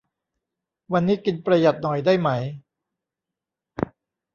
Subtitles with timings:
[0.93, 2.29] วันนี้กินประหยัดหน่อยได้ไหม